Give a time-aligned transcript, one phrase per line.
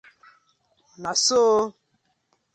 [1.01, 1.65] Na so ooo!